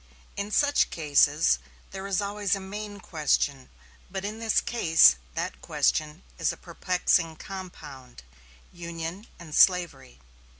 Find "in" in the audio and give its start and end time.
0.35-0.49, 4.25-4.39